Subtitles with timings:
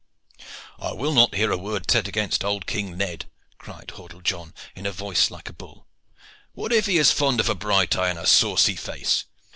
[0.79, 3.25] "I will not hear a word said against old King Ned,"
[3.59, 5.85] cried Hordle John in a voice like a bull.
[6.53, 9.25] "What if he is fond of a bright eye and a saucy face.